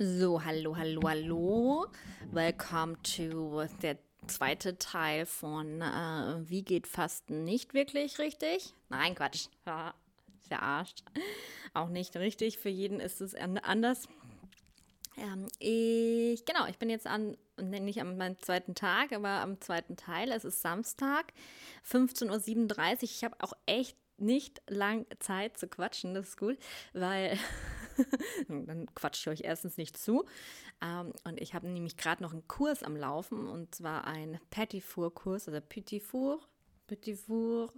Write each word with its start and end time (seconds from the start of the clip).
So, 0.00 0.44
hallo, 0.44 0.76
hallo, 0.76 1.00
hallo. 1.08 1.86
Welcome 2.30 3.02
to 3.02 3.64
der 3.82 3.98
zweite 4.28 4.78
Teil 4.78 5.26
von 5.26 5.82
äh, 5.82 6.48
Wie 6.48 6.62
geht 6.62 6.86
Fasten 6.86 7.42
nicht 7.42 7.74
wirklich 7.74 8.20
richtig? 8.20 8.74
Nein, 8.90 9.16
Quatsch. 9.16 9.48
Ja, 9.66 9.94
verarscht. 10.46 11.02
Auch 11.74 11.88
nicht 11.88 12.16
richtig. 12.16 12.58
Für 12.58 12.68
jeden 12.68 13.00
ist 13.00 13.20
es 13.20 13.34
anders. 13.34 14.06
Ähm, 15.16 15.48
ich, 15.58 16.44
genau, 16.44 16.68
ich 16.68 16.78
bin 16.78 16.90
jetzt 16.90 17.08
an, 17.08 17.36
nicht 17.60 18.00
am 18.00 18.16
meinem 18.16 18.38
zweiten 18.38 18.76
Tag, 18.76 19.12
aber 19.12 19.40
am 19.40 19.60
zweiten 19.60 19.96
Teil. 19.96 20.30
Es 20.30 20.44
ist 20.44 20.62
Samstag, 20.62 21.32
15.37 21.90 22.94
Uhr. 22.94 23.02
Ich 23.02 23.24
habe 23.24 23.34
auch 23.40 23.54
echt 23.66 23.96
nicht 24.16 24.62
lang 24.68 25.06
Zeit 25.18 25.58
zu 25.58 25.66
quatschen, 25.66 26.14
das 26.14 26.28
ist 26.28 26.38
gut, 26.38 26.56
weil 26.92 27.36
dann 28.48 28.86
quatsche 28.94 29.30
ich 29.30 29.40
euch 29.40 29.46
erstens 29.48 29.76
nicht 29.76 29.96
zu. 29.96 30.24
Ähm, 30.82 31.12
und 31.24 31.40
ich 31.40 31.54
habe 31.54 31.68
nämlich 31.68 31.96
gerade 31.96 32.22
noch 32.22 32.32
einen 32.32 32.46
Kurs 32.48 32.82
am 32.82 32.96
Laufen 32.96 33.48
und 33.48 33.74
zwar 33.74 34.06
ein 34.06 34.38
Petit 34.50 34.82
Four-Kurs, 34.82 35.48
also 35.48 35.60
Petit 35.60 36.02
Four, 36.02 36.40
Petit 36.88 37.18
Four 37.18 37.72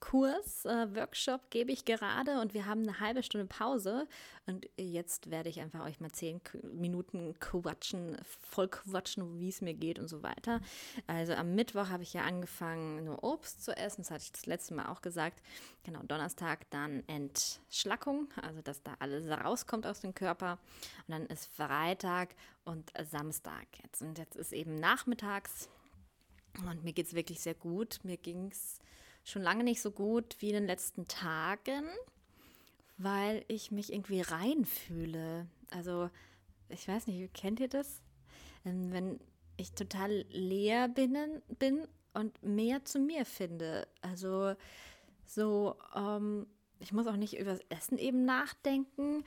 Kurs, 0.00 0.66
äh, 0.66 0.94
Workshop 0.94 1.48
gebe 1.50 1.72
ich 1.72 1.86
gerade 1.86 2.40
und 2.40 2.52
wir 2.52 2.66
haben 2.66 2.82
eine 2.82 3.00
halbe 3.00 3.22
Stunde 3.22 3.46
Pause 3.46 4.06
und 4.46 4.68
jetzt 4.76 5.30
werde 5.30 5.48
ich 5.48 5.60
einfach 5.60 5.82
euch 5.84 5.98
mal 5.98 6.12
zehn 6.12 6.42
Minuten 6.74 7.34
quatschen, 7.40 8.18
voll 8.42 8.68
quatschen, 8.68 9.40
wie 9.40 9.48
es 9.48 9.62
mir 9.62 9.72
geht 9.72 9.98
und 9.98 10.08
so 10.08 10.22
weiter. 10.22 10.60
Also 11.06 11.32
am 11.32 11.54
Mittwoch 11.54 11.88
habe 11.88 12.02
ich 12.02 12.12
ja 12.12 12.22
angefangen, 12.22 13.04
nur 13.04 13.24
Obst 13.24 13.64
zu 13.64 13.74
essen, 13.74 14.02
das 14.02 14.10
hatte 14.10 14.24
ich 14.24 14.32
das 14.32 14.44
letzte 14.44 14.74
Mal 14.74 14.86
auch 14.86 15.00
gesagt. 15.00 15.40
Genau, 15.84 16.00
Donnerstag 16.02 16.68
dann 16.70 17.02
Entschlackung, 17.06 18.28
also 18.42 18.60
dass 18.60 18.82
da 18.82 18.94
alles 18.98 19.26
rauskommt 19.30 19.86
aus 19.86 20.00
dem 20.00 20.14
Körper. 20.14 20.58
Und 21.08 21.12
dann 21.12 21.26
ist 21.26 21.46
Freitag 21.46 22.34
und 22.64 22.92
Samstag 23.10 23.66
jetzt. 23.82 24.02
Und 24.02 24.18
jetzt 24.18 24.36
ist 24.36 24.52
eben 24.52 24.74
nachmittags 24.74 25.70
und 26.62 26.84
mir 26.84 26.92
geht 26.92 27.06
es 27.06 27.14
wirklich 27.14 27.40
sehr 27.40 27.54
gut. 27.54 28.00
Mir 28.02 28.16
ging 28.16 28.50
es 28.50 28.78
schon 29.24 29.42
lange 29.42 29.64
nicht 29.64 29.80
so 29.80 29.90
gut 29.90 30.36
wie 30.40 30.48
in 30.48 30.54
den 30.54 30.66
letzten 30.66 31.08
Tagen, 31.08 31.84
weil 32.96 33.44
ich 33.48 33.70
mich 33.70 33.92
irgendwie 33.92 34.20
reinfühle. 34.20 35.46
Also, 35.70 36.10
ich 36.68 36.86
weiß 36.86 37.06
nicht, 37.06 37.34
kennt 37.34 37.60
ihr 37.60 37.68
das? 37.68 38.02
Ähm, 38.64 38.92
wenn 38.92 39.20
ich 39.56 39.72
total 39.72 40.24
leer 40.30 40.88
bin, 40.88 41.16
bin 41.58 41.86
und 42.12 42.42
mehr 42.42 42.84
zu 42.84 42.98
mir 42.98 43.24
finde. 43.24 43.86
Also, 44.02 44.54
so, 45.26 45.76
ähm, 45.94 46.46
ich 46.78 46.92
muss 46.92 47.06
auch 47.06 47.16
nicht 47.16 47.38
über 47.38 47.52
das 47.52 47.60
Essen 47.68 47.98
eben 47.98 48.24
nachdenken. 48.24 49.24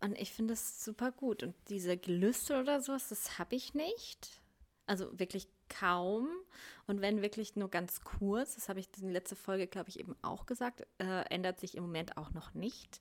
Und 0.00 0.18
ich 0.18 0.32
finde 0.32 0.52
das 0.52 0.84
super 0.84 1.10
gut. 1.10 1.42
Und 1.42 1.54
diese 1.68 1.96
Gelüste 1.96 2.60
oder 2.60 2.80
sowas, 2.80 3.08
das 3.08 3.38
habe 3.38 3.56
ich 3.56 3.74
nicht. 3.74 4.42
Also 4.86 5.18
wirklich 5.18 5.48
kaum. 5.68 6.28
Und 6.86 7.00
wenn 7.00 7.22
wirklich 7.22 7.56
nur 7.56 7.68
ganz 7.68 8.02
kurz, 8.02 8.54
das 8.54 8.68
habe 8.68 8.80
ich 8.80 8.88
in 8.96 9.04
der 9.04 9.12
letzten 9.12 9.36
Folge, 9.36 9.66
glaube 9.66 9.88
ich, 9.88 9.98
eben 9.98 10.16
auch 10.22 10.46
gesagt, 10.46 10.86
äh, 10.98 11.22
ändert 11.28 11.60
sich 11.60 11.76
im 11.76 11.82
Moment 11.82 12.16
auch 12.16 12.30
noch 12.30 12.54
nicht. 12.54 13.00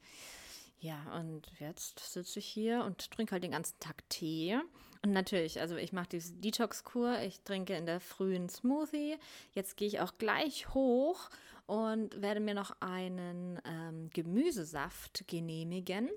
Ja, 0.79 1.01
und 1.17 1.51
jetzt 1.59 1.99
sitze 1.99 2.39
ich 2.39 2.45
hier 2.45 2.83
und 2.83 3.09
trinke 3.11 3.31
halt 3.31 3.43
den 3.43 3.51
ganzen 3.51 3.79
Tag 3.79 4.07
Tee. 4.09 4.59
Und 5.03 5.11
natürlich, 5.11 5.59
also 5.61 5.75
ich 5.75 5.93
mache 5.93 6.09
diese 6.09 6.33
Detox-Kur, 6.33 7.19
ich 7.21 7.41
trinke 7.41 7.75
in 7.75 7.85
der 7.85 7.99
frühen 7.99 8.49
Smoothie. 8.49 9.17
Jetzt 9.53 9.77
gehe 9.77 9.87
ich 9.87 9.99
auch 9.99 10.17
gleich 10.17 10.73
hoch 10.73 11.29
und 11.67 12.21
werde 12.21 12.39
mir 12.39 12.53
noch 12.53 12.75
einen 12.81 13.59
ähm, 13.65 14.09
Gemüsesaft 14.11 15.27
genehmigen. 15.27 16.09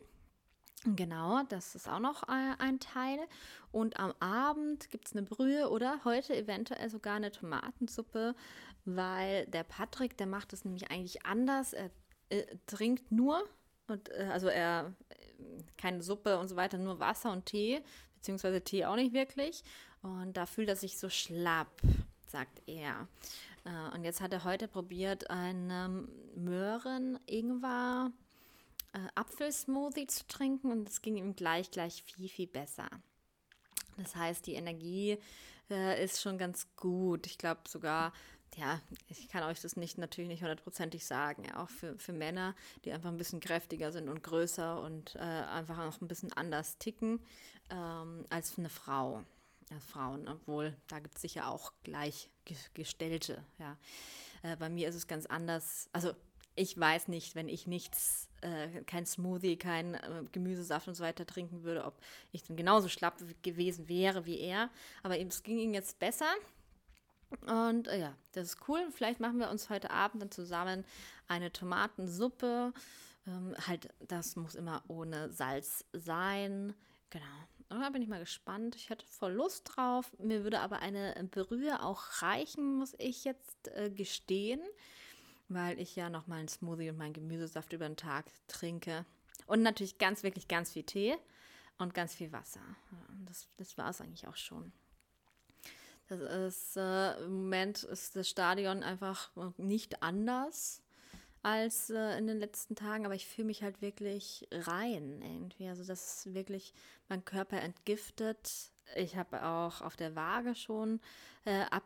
Genau, 0.84 1.42
das 1.48 1.74
ist 1.74 1.88
auch 1.88 1.98
noch 1.98 2.22
äh, 2.28 2.54
ein 2.58 2.78
Teil. 2.78 3.18
Und 3.72 3.98
am 3.98 4.14
Abend 4.20 4.90
gibt 4.90 5.08
es 5.08 5.12
eine 5.12 5.22
Brühe 5.24 5.68
oder 5.70 6.00
heute 6.04 6.36
eventuell 6.36 6.88
sogar 6.88 7.16
eine 7.16 7.32
Tomatensuppe, 7.32 8.34
weil 8.84 9.46
der 9.46 9.64
Patrick, 9.64 10.16
der 10.16 10.26
macht 10.26 10.52
es 10.52 10.64
nämlich 10.64 10.90
eigentlich 10.90 11.26
anders. 11.26 11.72
Er 11.72 11.90
äh, 12.28 12.44
trinkt 12.66 13.10
nur, 13.10 13.42
und, 13.88 14.08
äh, 14.10 14.28
also 14.32 14.48
er 14.48 14.94
äh, 15.08 15.14
keine 15.76 16.02
Suppe 16.02 16.38
und 16.38 16.48
so 16.48 16.56
weiter, 16.56 16.78
nur 16.78 17.00
Wasser 17.00 17.32
und 17.32 17.46
Tee, 17.46 17.82
beziehungsweise 18.14 18.62
Tee 18.62 18.84
auch 18.84 18.96
nicht 18.96 19.12
wirklich. 19.12 19.64
Und 20.02 20.36
da 20.36 20.46
fühlt 20.46 20.68
er 20.68 20.76
sich 20.76 20.96
so 20.96 21.08
schlapp, 21.08 21.80
sagt 22.28 22.62
er. 22.66 23.08
Äh, 23.64 23.96
und 23.96 24.04
jetzt 24.04 24.20
hat 24.20 24.32
er 24.32 24.44
heute 24.44 24.68
probiert, 24.68 25.28
einen 25.28 26.08
Möhren-Ingwer- 26.36 28.12
äh, 28.98 29.08
Apfelsmoothie 29.14 30.06
zu 30.06 30.26
trinken 30.26 30.72
und 30.72 30.88
es 30.88 31.02
ging 31.02 31.16
ihm 31.16 31.34
gleich, 31.36 31.70
gleich 31.70 32.02
viel, 32.02 32.28
viel 32.28 32.46
besser. 32.46 32.88
Das 33.96 34.16
heißt, 34.16 34.46
die 34.46 34.54
Energie 34.54 35.18
äh, 35.70 36.02
ist 36.02 36.20
schon 36.20 36.38
ganz 36.38 36.68
gut. 36.76 37.26
Ich 37.26 37.38
glaube 37.38 37.60
sogar, 37.68 38.12
ja, 38.56 38.80
ich 39.08 39.28
kann 39.28 39.42
euch 39.44 39.60
das 39.60 39.76
nicht 39.76 39.98
natürlich 39.98 40.28
nicht 40.28 40.42
hundertprozentig 40.42 41.04
sagen. 41.04 41.44
Ja, 41.44 41.62
auch 41.62 41.68
für, 41.68 41.98
für 41.98 42.12
Männer, 42.12 42.54
die 42.84 42.92
einfach 42.92 43.10
ein 43.10 43.16
bisschen 43.16 43.40
kräftiger 43.40 43.92
sind 43.92 44.08
und 44.08 44.22
größer 44.22 44.80
und 44.80 45.14
äh, 45.16 45.18
einfach 45.18 45.78
auch 45.78 46.00
ein 46.00 46.08
bisschen 46.08 46.32
anders 46.32 46.78
ticken 46.78 47.20
ähm, 47.70 48.24
als 48.30 48.58
eine 48.58 48.70
Frau. 48.70 49.24
Ja, 49.70 49.78
Frauen, 49.80 50.28
obwohl 50.28 50.74
da 50.86 50.98
gibt 50.98 51.16
es 51.16 51.22
sicher 51.22 51.48
auch 51.48 51.72
gleichgestellte. 51.82 53.44
Ja. 53.58 53.76
Äh, 54.42 54.56
bei 54.56 54.70
mir 54.70 54.88
ist 54.88 54.94
es 54.94 55.06
ganz 55.06 55.26
anders. 55.26 55.90
Also 55.92 56.14
ich 56.54 56.78
weiß 56.78 57.08
nicht, 57.08 57.34
wenn 57.34 57.48
ich 57.48 57.66
nichts, 57.66 58.27
äh, 58.42 58.82
kein 58.84 59.06
Smoothie, 59.06 59.56
kein 59.56 59.94
äh, 59.94 60.24
Gemüsesaft 60.32 60.88
und 60.88 60.94
so 60.94 61.04
weiter 61.04 61.26
trinken 61.26 61.62
würde, 61.62 61.84
ob 61.84 61.94
ich 62.32 62.42
dann 62.42 62.56
genauso 62.56 62.88
schlapp 62.88 63.22
gewesen 63.42 63.88
wäre 63.88 64.26
wie 64.26 64.38
er. 64.38 64.70
Aber 65.02 65.18
eben, 65.18 65.28
es 65.28 65.42
ging 65.42 65.58
ihm 65.58 65.74
jetzt 65.74 65.98
besser. 65.98 66.32
Und 67.46 67.88
äh, 67.88 68.00
ja, 68.00 68.14
das 68.32 68.48
ist 68.48 68.68
cool. 68.68 68.86
Vielleicht 68.90 69.20
machen 69.20 69.38
wir 69.38 69.50
uns 69.50 69.70
heute 69.70 69.90
Abend 69.90 70.22
dann 70.22 70.30
zusammen 70.30 70.84
eine 71.26 71.52
Tomatensuppe. 71.52 72.72
Ähm, 73.26 73.54
halt, 73.66 73.88
das 74.06 74.36
muss 74.36 74.54
immer 74.54 74.82
ohne 74.88 75.30
Salz 75.30 75.84
sein. 75.92 76.74
Genau. 77.10 77.24
Und 77.70 77.80
da 77.80 77.90
bin 77.90 78.00
ich 78.00 78.08
mal 78.08 78.20
gespannt. 78.20 78.76
Ich 78.76 78.88
hätte 78.88 79.04
voll 79.06 79.32
Lust 79.32 79.70
drauf. 79.74 80.10
Mir 80.18 80.42
würde 80.42 80.60
aber 80.60 80.78
eine 80.80 81.14
Brühe 81.30 81.82
auch 81.82 82.22
reichen, 82.22 82.76
muss 82.76 82.94
ich 82.98 83.24
jetzt 83.24 83.68
äh, 83.68 83.90
gestehen 83.90 84.60
weil 85.48 85.78
ich 85.78 85.96
ja 85.96 86.10
noch 86.10 86.26
mal 86.26 86.36
einen 86.36 86.48
Smoothie 86.48 86.90
und 86.90 86.98
meinen 86.98 87.12
Gemüsesaft 87.12 87.72
über 87.72 87.88
den 87.88 87.96
Tag 87.96 88.26
trinke. 88.48 89.04
Und 89.46 89.62
natürlich 89.62 89.98
ganz, 89.98 90.22
wirklich 90.22 90.48
ganz 90.48 90.72
viel 90.72 90.82
Tee 90.84 91.16
und 91.78 91.94
ganz 91.94 92.14
viel 92.14 92.32
Wasser. 92.32 92.60
Das, 93.26 93.48
das 93.56 93.78
war 93.78 93.90
es 93.90 94.00
eigentlich 94.00 94.26
auch 94.26 94.36
schon. 94.36 94.72
Das 96.08 96.20
ist, 96.20 96.76
äh, 96.76 97.22
Im 97.24 97.42
Moment 97.42 97.82
ist 97.82 98.16
das 98.16 98.28
Stadion 98.28 98.82
einfach 98.82 99.30
nicht 99.58 100.02
anders 100.02 100.82
als 101.42 101.90
äh, 101.90 102.18
in 102.18 102.26
den 102.26 102.38
letzten 102.38 102.74
Tagen, 102.74 103.04
aber 103.04 103.14
ich 103.14 103.26
fühle 103.26 103.46
mich 103.46 103.62
halt 103.62 103.80
wirklich 103.80 104.48
rein 104.52 105.22
irgendwie. 105.22 105.68
Also, 105.68 105.84
das 105.84 106.24
ist 106.24 106.34
wirklich 106.34 106.74
mein 107.08 107.24
Körper 107.24 107.60
entgiftet 107.60 108.72
ich 108.96 109.16
habe 109.16 109.44
auch 109.44 109.80
auf 109.80 109.96
der 109.96 110.14
Waage 110.16 110.54
schon 110.54 111.00
äh, 111.44 111.62
ab, 111.70 111.84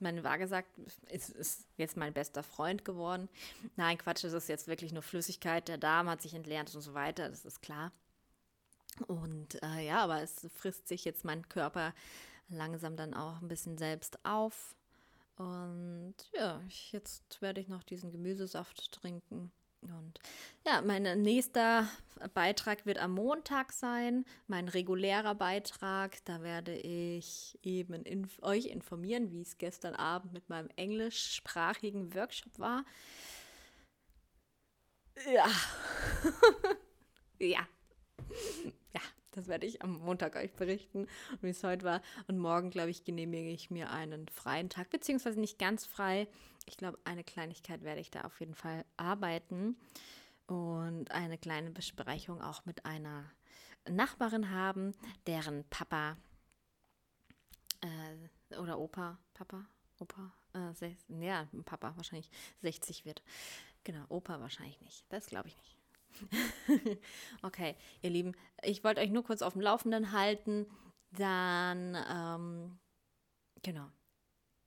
meine 0.00 0.24
Waage 0.24 0.46
sagt, 0.46 0.78
ist, 1.08 1.30
ist 1.30 1.66
jetzt 1.76 1.96
mein 1.96 2.12
bester 2.12 2.42
Freund 2.42 2.84
geworden. 2.84 3.28
Nein, 3.76 3.98
Quatsch, 3.98 4.24
es 4.24 4.32
ist 4.32 4.48
jetzt 4.48 4.68
wirklich 4.68 4.92
nur 4.92 5.02
Flüssigkeit. 5.02 5.68
Der 5.68 5.78
Darm 5.78 6.08
hat 6.08 6.22
sich 6.22 6.34
entleert 6.34 6.74
und 6.74 6.80
so 6.80 6.94
weiter, 6.94 7.28
das 7.28 7.44
ist 7.44 7.62
klar. 7.62 7.92
Und 9.06 9.62
äh, 9.62 9.86
ja, 9.86 10.02
aber 10.04 10.22
es 10.22 10.46
frisst 10.54 10.88
sich 10.88 11.04
jetzt 11.04 11.24
mein 11.24 11.48
Körper 11.48 11.94
langsam 12.48 12.96
dann 12.96 13.14
auch 13.14 13.40
ein 13.40 13.48
bisschen 13.48 13.78
selbst 13.78 14.24
auf. 14.24 14.74
Und 15.36 16.14
ja, 16.32 16.60
jetzt 16.90 17.40
werde 17.40 17.60
ich 17.60 17.68
noch 17.68 17.82
diesen 17.82 18.12
Gemüsesaft 18.12 18.92
trinken. 18.92 19.50
Und 19.82 20.20
ja, 20.64 20.80
mein 20.80 21.02
nächster 21.22 21.88
Beitrag 22.34 22.86
wird 22.86 22.98
am 22.98 23.14
Montag 23.14 23.72
sein, 23.72 24.24
mein 24.46 24.68
regulärer 24.68 25.34
Beitrag. 25.34 26.24
Da 26.24 26.42
werde 26.42 26.76
ich 26.76 27.58
eben 27.62 28.04
inf 28.04 28.40
euch 28.42 28.66
informieren, 28.66 29.32
wie 29.32 29.40
es 29.40 29.58
gestern 29.58 29.96
Abend 29.96 30.32
mit 30.32 30.48
meinem 30.48 30.68
englischsprachigen 30.76 32.14
Workshop 32.14 32.58
war. 32.58 32.84
Ja. 35.26 35.46
ja. 37.38 37.66
Ja, 38.94 39.00
das 39.32 39.48
werde 39.48 39.66
ich 39.66 39.82
am 39.82 39.98
Montag 39.98 40.36
euch 40.36 40.52
berichten, 40.54 41.06
wie 41.40 41.50
es 41.50 41.64
heute 41.64 41.84
war. 41.84 42.02
Und 42.28 42.38
morgen, 42.38 42.70
glaube 42.70 42.90
ich, 42.90 43.04
genehmige 43.04 43.50
ich 43.50 43.70
mir 43.70 43.90
einen 43.90 44.28
freien 44.28 44.68
Tag, 44.68 44.90
beziehungsweise 44.90 45.40
nicht 45.40 45.58
ganz 45.58 45.84
frei. 45.84 46.28
Ich 46.66 46.76
glaube, 46.76 46.98
eine 47.04 47.24
Kleinigkeit 47.24 47.82
werde 47.82 48.00
ich 48.00 48.10
da 48.10 48.22
auf 48.22 48.38
jeden 48.40 48.54
Fall 48.54 48.84
arbeiten 48.96 49.76
und 50.46 51.10
eine 51.10 51.38
kleine 51.38 51.70
Besprechung 51.70 52.40
auch 52.40 52.64
mit 52.64 52.84
einer 52.84 53.24
Nachbarin 53.88 54.50
haben, 54.50 54.92
deren 55.26 55.64
Papa 55.70 56.16
äh, 57.80 58.56
oder 58.58 58.78
Opa, 58.78 59.18
Papa, 59.34 59.66
Opa, 59.98 60.32
äh, 60.54 60.94
ja, 61.24 61.48
Papa 61.64 61.94
wahrscheinlich 61.96 62.30
60 62.60 63.04
wird. 63.04 63.22
Genau, 63.84 64.04
Opa 64.08 64.40
wahrscheinlich 64.40 64.80
nicht. 64.82 65.04
Das 65.08 65.26
glaube 65.26 65.48
ich 65.48 65.56
nicht. 65.56 65.81
okay, 67.42 67.76
ihr 68.02 68.10
Lieben, 68.10 68.32
ich 68.62 68.84
wollte 68.84 69.00
euch 69.00 69.10
nur 69.10 69.24
kurz 69.24 69.42
auf 69.42 69.52
dem 69.54 69.62
Laufenden 69.62 70.12
halten. 70.12 70.66
Dann, 71.12 71.96
ähm, 72.10 72.78
genau, 73.62 73.88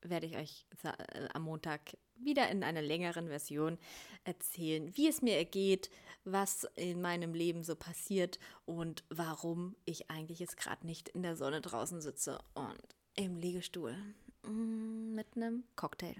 werde 0.01 0.27
ich 0.27 0.37
euch 0.37 0.65
äh, 0.83 1.27
am 1.33 1.43
Montag 1.43 1.97
wieder 2.15 2.49
in 2.49 2.63
einer 2.63 2.81
längeren 2.81 3.27
Version 3.27 3.77
erzählen, 4.23 4.95
wie 4.95 5.07
es 5.07 5.21
mir 5.21 5.37
ergeht, 5.37 5.89
was 6.23 6.67
in 6.75 7.01
meinem 7.01 7.33
Leben 7.33 7.63
so 7.63 7.75
passiert 7.75 8.39
und 8.65 9.03
warum 9.09 9.75
ich 9.85 10.09
eigentlich 10.09 10.39
jetzt 10.39 10.57
gerade 10.57 10.85
nicht 10.85 11.09
in 11.09 11.23
der 11.23 11.35
Sonne 11.35 11.61
draußen 11.61 12.01
sitze 12.01 12.39
und 12.53 12.95
im 13.15 13.37
Liegestuhl 13.37 13.95
mm, 14.43 15.13
mit 15.13 15.27
einem 15.35 15.63
Cocktail. 15.75 16.15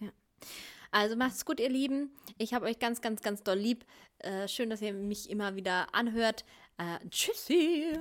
Ja. 0.00 0.10
Also 0.90 1.16
macht's 1.16 1.44
gut, 1.44 1.60
ihr 1.60 1.68
Lieben. 1.68 2.10
Ich 2.38 2.54
habe 2.54 2.66
euch 2.66 2.78
ganz, 2.78 3.00
ganz, 3.00 3.22
ganz 3.22 3.42
doll 3.42 3.58
lieb. 3.58 3.84
Äh, 4.18 4.48
schön, 4.48 4.70
dass 4.70 4.82
ihr 4.82 4.92
mich 4.92 5.30
immer 5.30 5.56
wieder 5.56 5.94
anhört. 5.94 6.44
Äh, 6.78 7.06
tschüssi. 7.10 7.98